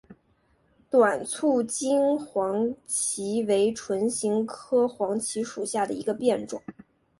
[0.89, 6.59] 短促京黄芩为唇形科黄芩属下的一个变种。